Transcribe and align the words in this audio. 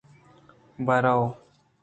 بہ 0.85 0.95
رو۔ 1.03 1.17